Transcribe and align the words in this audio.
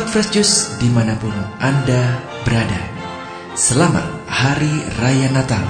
Sahabat 0.00 0.16
Fresh 0.16 0.32
Juice 0.32 0.80
di 0.80 0.88
mana 0.88 1.12
pun 1.20 1.36
Anda 1.60 2.24
berada, 2.40 2.80
selamat 3.52 4.32
Hari 4.32 4.96
Raya 4.96 5.28
Natal. 5.28 5.60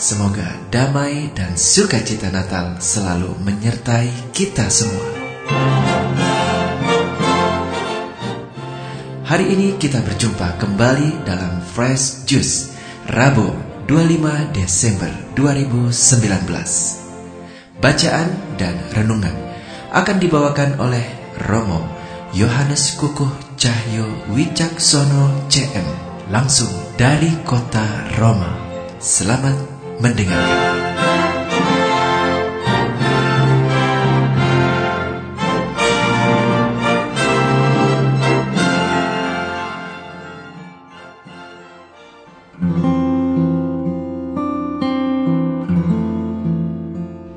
Semoga 0.00 0.56
damai 0.72 1.28
dan 1.36 1.52
sukacita 1.52 2.32
Natal 2.32 2.80
selalu 2.80 3.36
menyertai 3.44 4.32
kita 4.32 4.72
semua. 4.72 5.04
Hari 9.28 9.44
ini 9.52 9.76
kita 9.76 10.00
berjumpa 10.00 10.56
kembali 10.56 11.28
dalam 11.28 11.60
Fresh 11.60 12.24
Juice, 12.24 12.72
Rabu 13.12 13.52
25 13.84 14.48
Desember 14.56 15.12
2019. 15.36 15.92
Bacaan 17.84 18.28
dan 18.56 18.80
renungan 18.96 19.36
akan 19.92 20.16
dibawakan 20.16 20.80
oleh 20.80 21.04
Romo 21.44 22.01
Yohanes 22.32 22.96
Kukuh 22.96 23.28
Cahyo 23.60 24.08
Wicaksono 24.32 25.52
CM 25.52 25.84
langsung 26.32 26.72
dari 26.96 27.28
kota 27.44 27.84
Roma. 28.16 28.48
Selamat 28.96 29.52
mendengarkan. 30.00 30.80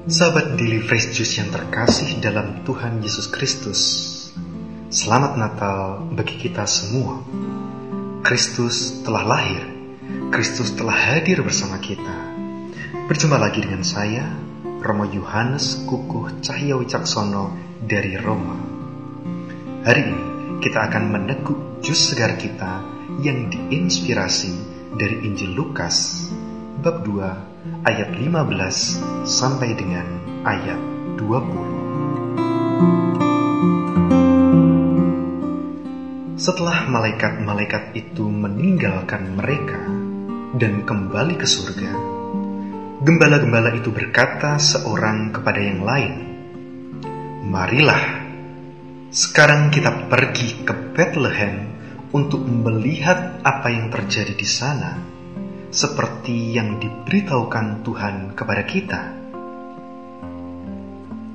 Sahabat 0.07 0.55
Daily 0.55 0.79
Fresh 0.79 1.11
Juice 1.11 1.43
yang 1.43 1.51
terkasih 1.51 2.23
dalam 2.23 2.63
Tuhan 2.63 3.03
Yesus 3.03 3.27
Kristus, 3.27 4.14
Selamat 4.85 5.33
Natal 5.33 6.05
bagi 6.13 6.37
kita 6.37 6.69
semua. 6.69 7.17
Kristus 8.21 9.01
telah 9.01 9.25
lahir, 9.25 9.65
Kristus 10.29 10.77
telah 10.77 10.93
hadir 10.93 11.41
bersama 11.41 11.81
kita. 11.81 12.37
Berjumpa 13.09 13.41
lagi 13.41 13.65
dengan 13.65 13.81
saya, 13.81 14.29
Romo 14.85 15.09
Yohanes 15.09 15.89
Kukuh 15.89 16.37
Cahya 16.37 16.77
Wicaksono 16.77 17.57
dari 17.81 18.13
Roma. 18.13 18.61
Hari 19.89 20.01
ini 20.05 20.21
kita 20.61 20.85
akan 20.85 21.03
meneguk 21.09 21.81
jus 21.81 22.13
segar 22.13 22.37
kita 22.37 22.85
yang 23.25 23.49
diinspirasi 23.49 24.53
dari 25.01 25.25
Injil 25.25 25.57
Lukas 25.57 26.29
bab 26.85 27.01
2 27.01 27.89
ayat 27.89 28.13
15 28.13 29.25
sampai 29.25 29.73
dengan 29.73 30.05
ayat 30.45 30.77
20. 31.17 33.24
Setelah 36.45 36.85
malaikat-malaikat 36.85 37.97
itu 37.97 38.29
meninggalkan 38.29 39.33
mereka 39.33 39.81
dan 40.53 40.85
kembali 40.85 41.41
ke 41.41 41.47
surga, 41.49 41.89
gembala-gembala 43.01 43.73
itu 43.73 43.89
berkata 43.89 44.61
seorang 44.61 45.33
kepada 45.33 45.57
yang 45.57 45.81
lain, 45.81 46.13
"Marilah, 47.49 48.21
sekarang 49.09 49.73
kita 49.73 50.05
pergi 50.05 50.61
ke 50.61 50.93
Bethlehem 50.93 51.65
untuk 52.13 52.45
melihat 52.45 53.41
apa 53.41 53.73
yang 53.73 53.89
terjadi 53.89 54.37
di 54.37 54.45
sana, 54.45 55.01
seperti 55.73 56.53
yang 56.53 56.77
diberitahukan 56.77 57.81
Tuhan 57.81 58.37
kepada 58.37 58.63
kita." 58.69 59.01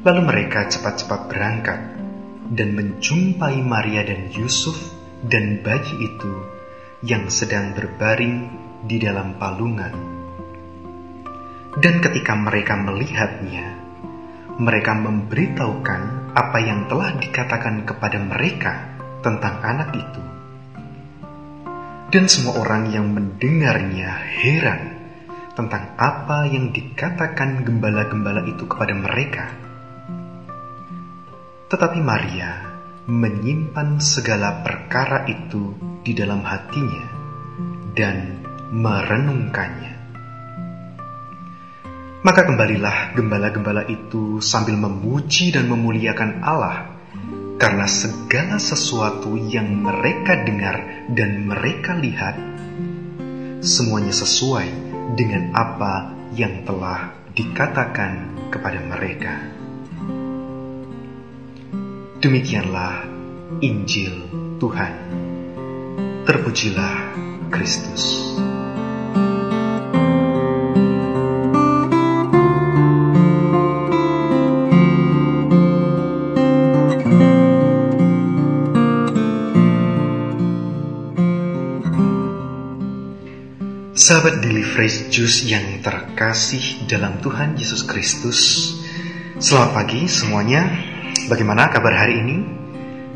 Lalu 0.07 0.21
mereka 0.23 0.71
cepat-cepat 0.71 1.21
berangkat 1.27 1.81
dan 2.55 2.79
menjumpai 2.79 3.59
Maria 3.59 4.07
dan 4.07 4.31
Yusuf 4.31 5.00
dan 5.21 5.61
bayi 5.61 6.09
itu 6.13 6.33
yang 7.05 7.29
sedang 7.29 7.77
berbaring 7.77 8.49
di 8.85 8.97
dalam 8.97 9.37
palungan. 9.37 9.93
Dan 11.77 12.03
ketika 12.03 12.35
mereka 12.35 12.75
melihatnya, 12.81 13.79
mereka 14.61 14.93
memberitahukan 14.97 16.33
apa 16.35 16.59
yang 16.61 16.89
telah 16.91 17.17
dikatakan 17.17 17.85
kepada 17.89 18.19
mereka 18.21 18.97
tentang 19.21 19.61
anak 19.65 19.91
itu. 19.95 20.23
Dan 22.11 22.27
semua 22.27 22.59
orang 22.59 22.91
yang 22.91 23.07
mendengarnya 23.15 24.11
heran 24.43 24.99
tentang 25.55 25.95
apa 25.95 26.49
yang 26.51 26.75
dikatakan 26.75 27.63
gembala-gembala 27.63 28.43
itu 28.51 28.67
kepada 28.67 28.97
mereka. 28.99 29.47
Tetapi 31.71 32.03
Maria 32.03 32.70
menyimpan 33.09 34.03
segala 34.03 34.61
perkara 34.61 35.25
itu 35.25 35.73
di 36.05 36.13
dalam 36.13 36.45
hatinya 36.45 37.07
dan 37.97 38.45
merenungkannya. 38.75 39.95
Maka 42.21 42.45
kembalilah 42.45 43.17
gembala-gembala 43.17 43.89
itu 43.89 44.45
sambil 44.45 44.77
memuji 44.77 45.57
dan 45.57 45.73
memuliakan 45.73 46.45
Allah 46.45 47.01
karena 47.57 47.89
segala 47.89 48.61
sesuatu 48.61 49.37
yang 49.37 49.81
mereka 49.81 50.45
dengar 50.45 51.09
dan 51.13 51.49
mereka 51.49 51.97
lihat 51.97 52.37
semuanya 53.65 54.13
sesuai 54.13 54.69
dengan 55.17 55.53
apa 55.57 56.13
yang 56.37 56.65
telah 56.65 57.13
dikatakan 57.33 58.37
kepada 58.53 58.81
mereka. 58.85 59.60
Demikianlah 62.21 63.09
Injil 63.65 64.13
Tuhan. 64.61 64.93
Terpujilah 66.29 67.17
Kristus. 67.49 68.21
Sahabat 83.97 84.45
Daily 84.45 84.61
Fresh 84.61 85.09
Juice 85.09 85.49
yang 85.49 85.81
terkasih 85.81 86.85
dalam 86.85 87.25
Tuhan 87.25 87.57
Yesus 87.57 87.81
Kristus, 87.89 88.41
selamat 89.41 89.71
pagi 89.73 90.05
semuanya. 90.05 90.90
Bagaimana 91.31 91.71
kabar 91.71 91.95
hari 91.95 92.27
ini? 92.27 92.43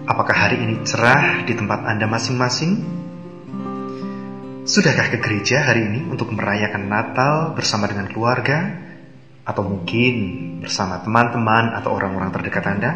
Apakah 0.06 0.46
hari 0.46 0.62
ini 0.62 0.86
cerah 0.86 1.42
di 1.42 1.50
tempat 1.50 1.82
Anda 1.82 2.06
masing-masing? 2.06 2.72
Sudahkah 4.62 5.10
ke 5.10 5.18
gereja 5.18 5.66
hari 5.66 5.90
ini 5.90 6.06
untuk 6.06 6.30
merayakan 6.30 6.86
Natal 6.86 7.58
bersama 7.58 7.90
dengan 7.90 8.06
keluarga? 8.06 8.70
Atau 9.42 9.66
mungkin 9.66 10.14
bersama 10.62 11.02
teman-teman 11.02 11.74
atau 11.74 11.90
orang-orang 11.90 12.30
terdekat 12.30 12.64
Anda? 12.70 12.92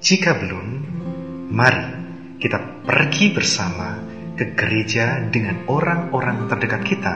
Jika 0.00 0.40
belum, 0.40 0.66
mari 1.52 1.86
kita 2.40 2.88
pergi 2.88 3.36
bersama 3.36 4.00
ke 4.32 4.56
gereja 4.56 5.28
dengan 5.28 5.68
orang-orang 5.68 6.48
terdekat 6.48 6.88
kita 6.88 7.14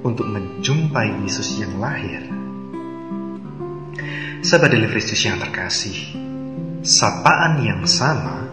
untuk 0.00 0.32
menjumpai 0.32 1.28
Yesus 1.28 1.60
yang 1.60 1.76
lahir. 1.76 2.33
Sahabat 4.44 4.76
Daily 4.76 4.92
yang 5.24 5.40
terkasih, 5.40 6.12
sapaan 6.84 7.64
yang 7.64 7.80
sama 7.88 8.52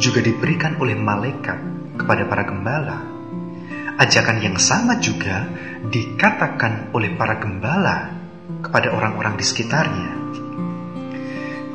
juga 0.00 0.24
diberikan 0.24 0.80
oleh 0.80 0.96
malaikat 0.96 1.60
kepada 2.00 2.24
para 2.24 2.48
gembala. 2.48 3.04
Ajakan 4.00 4.40
yang 4.40 4.56
sama 4.56 4.96
juga 4.96 5.44
dikatakan 5.92 6.88
oleh 6.96 7.12
para 7.20 7.36
gembala 7.36 8.16
kepada 8.64 8.96
orang-orang 8.96 9.36
di 9.36 9.44
sekitarnya. 9.44 10.10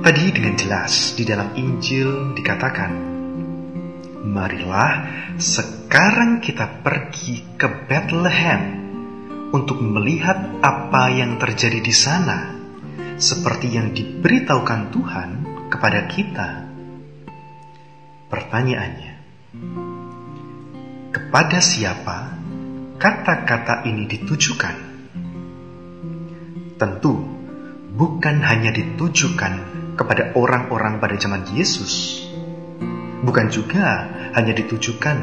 Tadi 0.09 0.23
dengan 0.33 0.57
jelas 0.57 1.13
di 1.13 1.21
dalam 1.21 1.53
Injil 1.53 2.33
dikatakan, 2.33 2.91
Marilah 4.25 4.93
sekarang 5.37 6.41
kita 6.41 6.81
pergi 6.81 7.61
ke 7.61 7.85
Bethlehem 7.85 8.61
untuk 9.53 9.85
melihat 9.85 10.49
apa 10.65 11.13
yang 11.13 11.37
terjadi 11.37 11.77
di 11.77 11.93
sana 11.93 12.60
seperti 13.21 13.69
yang 13.69 13.93
diberitahukan 13.93 14.89
Tuhan 14.89 15.29
kepada 15.69 16.09
kita? 16.09 16.49
Pertanyaannya, 18.33 19.13
kepada 21.13 21.61
siapa 21.61 22.33
kata-kata 22.97 23.85
ini 23.85 24.09
ditujukan? 24.09 24.75
Tentu 26.81 27.13
bukan 27.93 28.41
hanya 28.41 28.73
ditujukan 28.73 29.53
kepada 29.93 30.33
orang-orang 30.33 30.97
pada 30.97 31.13
zaman 31.13 31.45
Yesus, 31.53 32.25
bukan 33.21 33.53
juga 33.53 34.09
hanya 34.33 34.57
ditujukan 34.57 35.17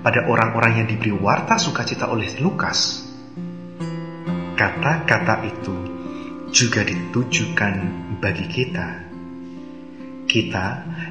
pada 0.00 0.24
orang-orang 0.24 0.82
yang 0.82 0.86
diberi 0.88 1.12
warta 1.12 1.60
sukacita 1.60 2.08
oleh 2.08 2.32
Lukas. 2.40 3.04
Kata-kata 4.56 5.34
itu 5.44 5.81
juga 6.52 6.84
ditujukan 6.84 7.74
bagi 8.20 8.46
kita. 8.46 9.08
Kita 10.28 10.66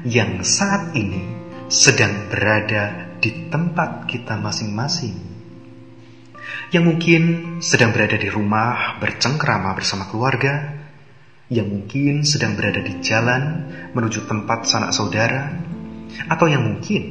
yang 0.06 0.46
saat 0.46 0.94
ini 0.94 1.20
sedang 1.66 2.30
berada 2.30 3.18
di 3.18 3.50
tempat 3.50 4.06
kita 4.06 4.38
masing-masing. 4.38 5.18
Yang 6.70 6.84
mungkin 6.88 7.22
sedang 7.58 7.90
berada 7.90 8.16
di 8.16 8.30
rumah 8.30 8.96
bercengkrama 9.02 9.74
bersama 9.74 10.08
keluarga, 10.08 10.78
yang 11.52 11.68
mungkin 11.68 12.24
sedang 12.24 12.56
berada 12.56 12.80
di 12.80 13.02
jalan 13.04 13.68
menuju 13.92 14.24
tempat 14.24 14.64
sanak 14.64 14.94
saudara, 14.94 15.52
atau 16.30 16.46
yang 16.48 16.64
mungkin 16.64 17.02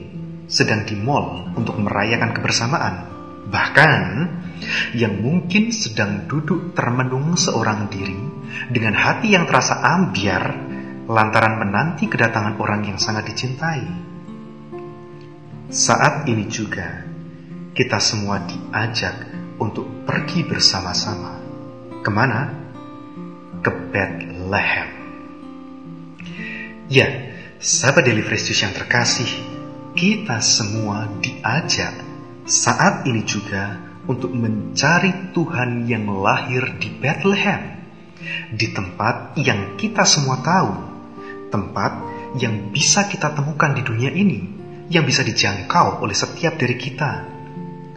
sedang 0.47 0.87
di 0.87 0.97
mall 0.97 1.51
untuk 1.53 1.77
merayakan 1.77 2.33
kebersamaan, 2.33 2.95
bahkan 3.51 4.31
yang 4.95 5.19
mungkin 5.19 5.75
sedang 5.75 6.25
duduk 6.31 6.71
termenung 6.71 7.35
seorang 7.35 7.91
diri 7.91 8.17
dengan 8.71 8.95
hati 8.95 9.35
yang 9.35 9.43
terasa 9.45 9.83
ambiar 9.83 10.71
lantaran 11.11 11.59
menanti 11.59 12.07
kedatangan 12.07 12.55
orang 12.57 12.87
yang 12.87 12.97
sangat 12.97 13.27
dicintai. 13.27 13.83
Saat 15.67 16.25
ini 16.31 16.47
juga 16.47 17.03
kita 17.75 17.99
semua 17.99 18.43
diajak 18.47 19.27
untuk 19.59 20.07
pergi 20.07 20.47
bersama-sama. 20.47 21.39
Ke 22.01 22.09
mana? 22.09 22.61
ke 23.61 23.71
Bethlehem. 23.93 24.89
Ya, 26.91 27.07
sahabat 27.61 28.09
Juice 28.09 28.57
yang 28.57 28.73
terkasih, 28.75 29.29
kita 29.95 30.43
semua 30.43 31.07
diajak 31.23 32.10
saat 32.51 33.07
ini 33.07 33.23
juga 33.23 33.79
untuk 34.11 34.35
mencari 34.35 35.31
Tuhan 35.31 35.87
yang 35.87 36.03
lahir 36.11 36.75
di 36.83 36.91
Bethlehem, 36.91 37.79
di 38.51 38.67
tempat 38.75 39.39
yang 39.39 39.79
kita 39.79 40.03
semua 40.03 40.43
tahu, 40.43 40.71
tempat 41.47 41.91
yang 42.35 42.75
bisa 42.75 43.07
kita 43.07 43.31
temukan 43.31 43.71
di 43.71 43.87
dunia 43.87 44.11
ini, 44.11 44.43
yang 44.91 45.07
bisa 45.07 45.23
dijangkau 45.23 46.03
oleh 46.03 46.11
setiap 46.11 46.59
dari 46.59 46.75
kita, 46.75 47.11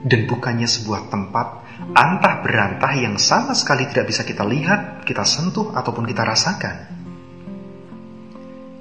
dan 0.06 0.20
bukannya 0.30 0.70
sebuah 0.70 1.10
tempat 1.10 1.46
antah 1.90 2.46
berantah 2.46 2.94
yang 2.94 3.18
sama 3.18 3.58
sekali 3.58 3.90
tidak 3.90 4.06
bisa 4.14 4.22
kita 4.22 4.46
lihat, 4.46 5.02
kita 5.02 5.26
sentuh, 5.26 5.74
ataupun 5.74 6.06
kita 6.06 6.22
rasakan. 6.22 6.76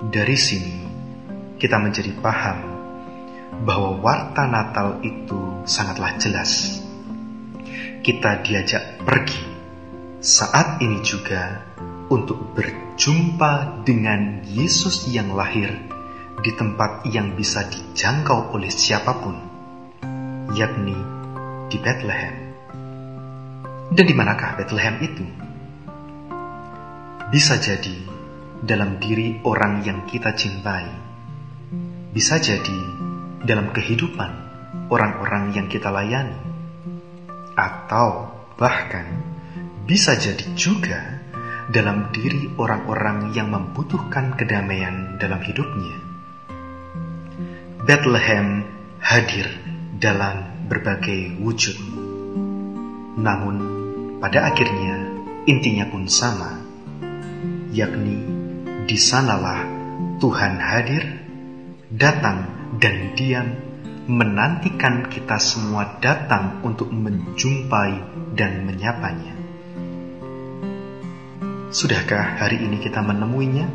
Dari 0.05 0.37
sini, 0.37 0.77
kita 1.57 1.81
menjadi 1.81 2.13
paham 2.21 2.72
bahwa 3.61 4.01
warta 4.01 4.49
Natal 4.49 4.97
itu 5.05 5.61
sangatlah 5.69 6.17
jelas. 6.17 6.81
Kita 8.01 8.41
diajak 8.41 9.05
pergi 9.05 9.53
saat 10.23 10.79
ini 10.79 11.03
juga 11.05 11.61
untuk 12.07 12.55
berjumpa 12.55 13.83
dengan 13.83 14.39
Yesus 14.47 15.11
yang 15.11 15.35
lahir 15.35 15.71
di 16.39 16.51
tempat 16.55 17.07
yang 17.11 17.35
bisa 17.35 17.67
dijangkau 17.67 18.51
oleh 18.55 18.71
siapa 18.71 19.19
pun, 19.19 19.35
yakni 20.55 20.95
di 21.67 21.77
Bethlehem. 21.79 22.35
Dan 23.93 24.05
di 24.07 24.15
manakah 24.15 24.55
Bethlehem 24.59 24.95
itu? 25.03 25.25
Bisa 27.27 27.59
jadi 27.59 27.97
dalam 28.63 29.01
diri 29.03 29.43
orang 29.43 29.83
yang 29.83 30.07
kita 30.07 30.31
cintai. 30.31 30.87
Bisa 32.15 32.39
jadi 32.39 33.02
dalam 33.43 33.75
kehidupan 33.75 34.31
orang-orang 34.87 35.53
yang 35.53 35.67
kita 35.67 35.91
layani. 35.91 36.39
Atau 37.53 38.33
bahkan 38.57 39.21
bisa 39.85 40.17
jadi 40.17 40.47
juga 40.55 41.21
dalam 41.69 42.11
diri 42.11 42.51
orang-orang 42.55 43.35
yang 43.35 43.51
membutuhkan 43.51 44.35
kedamaian 44.35 45.19
dalam 45.19 45.39
hidupnya. 45.43 45.97
Bethlehem 47.83 48.63
hadir 49.03 49.47
dalam 49.99 50.67
berbagai 50.71 51.35
wujud. 51.43 51.75
Namun 53.19 53.55
pada 54.23 54.47
akhirnya, 54.47 55.19
intinya 55.43 55.85
pun 55.91 56.07
sama, 56.07 56.63
yakni 57.75 58.23
di 58.87 58.95
sanalah 58.95 59.67
Tuhan 60.23 60.55
hadir, 60.63 61.03
datang 61.91 62.62
dan 62.83 63.15
diam, 63.15 63.47
menantikan 64.11 65.07
kita 65.07 65.39
semua 65.39 66.03
datang 66.03 66.59
untuk 66.67 66.91
menjumpai 66.91 68.03
dan 68.35 68.67
menyapanya. 68.67 69.31
Sudahkah 71.71 72.43
hari 72.43 72.59
ini 72.59 72.83
kita 72.83 72.99
menemuinya? 72.99 73.71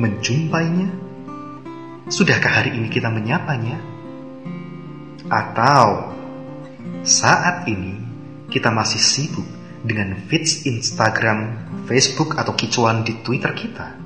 Menjumpainya? 0.00 0.88
Sudahkah 2.08 2.64
hari 2.64 2.80
ini 2.80 2.88
kita 2.88 3.12
menyapanya? 3.12 3.76
Atau 5.28 6.16
saat 7.04 7.68
ini 7.68 8.00
kita 8.48 8.72
masih 8.72 9.04
sibuk 9.04 9.44
dengan 9.84 10.16
feeds 10.32 10.64
Instagram, 10.64 11.68
Facebook, 11.84 12.40
atau 12.40 12.56
kicuan 12.56 13.04
di 13.04 13.20
Twitter 13.20 13.52
kita. 13.52 14.01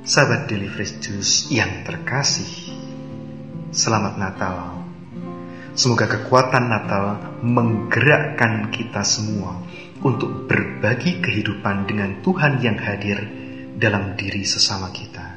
Sahabat 0.00 0.48
Fresh 0.48 1.04
Juice 1.04 1.52
yang 1.52 1.84
terkasih, 1.84 2.72
selamat 3.68 4.16
Natal. 4.16 4.80
Semoga 5.76 6.08
kekuatan 6.08 6.72
Natal 6.72 7.20
menggerakkan 7.44 8.72
kita 8.72 9.04
semua 9.04 9.60
untuk 10.00 10.48
berbagi 10.48 11.20
kehidupan 11.20 11.84
dengan 11.84 12.24
Tuhan 12.24 12.64
yang 12.64 12.80
hadir 12.80 13.28
dalam 13.76 14.16
diri 14.16 14.40
sesama 14.40 14.88
kita. 14.88 15.36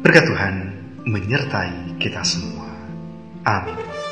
Berkat 0.00 0.24
Tuhan 0.24 0.54
menyertai 1.04 2.00
kita 2.00 2.24
semua. 2.24 2.72
Amin. 3.44 4.09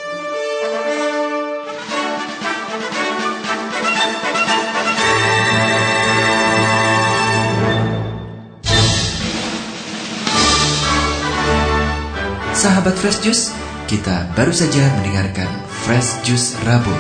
Sahabat 12.59 12.99
Fresh 12.99 13.23
Juice, 13.23 13.55
kita 13.87 14.35
baru 14.35 14.51
saja 14.51 14.83
mendengarkan 14.99 15.47
Fresh 15.87 16.27
Juice 16.27 16.59
Rabu 16.67 16.91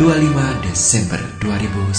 25 0.00 0.32
Desember 0.64 1.20
2019. 1.44 1.92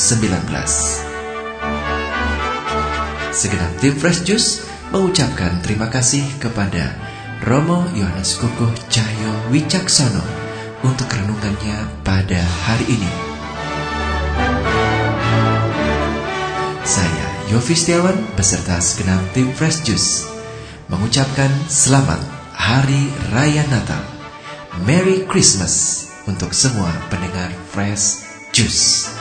Segenap 3.29 3.71
tim 3.77 3.93
Fresh 3.93 4.25
Juice 4.25 4.65
mengucapkan 4.89 5.61
terima 5.61 5.85
kasih 5.93 6.25
kepada 6.41 6.97
Romo 7.45 7.85
Yohanes 7.93 8.41
Kukuh 8.41 8.73
Cahyo 8.89 9.53
Wicaksono 9.53 10.25
untuk 10.81 11.05
renungannya 11.05 11.85
pada 12.01 12.41
hari 12.65 12.89
ini. 12.89 13.11
Saya 16.81 17.53
Yofi 17.53 17.77
Setiawan 17.77 18.17
beserta 18.33 18.81
segenap 18.81 19.21
tim 19.37 19.53
Fresh 19.53 19.85
Juice 19.85 20.25
mengucapkan 20.89 21.53
selamat 21.69 22.44
Hari 22.65 23.13
Raya 23.29 23.61
Natal. 23.69 24.01
Merry 24.89 25.29
Christmas 25.29 26.09
untuk 26.25 26.49
semua 26.49 26.89
pendengar 27.13 27.53
Fresh 27.69 28.25
Juice. 28.57 29.13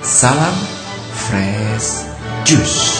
Salam 0.00 0.56
Fresh 1.12 2.08
Juice. 2.48 2.99